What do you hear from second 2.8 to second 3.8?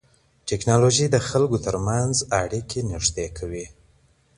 نږدې کوي.